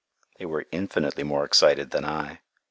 [0.39, 2.39] They were infinitely more excited than I.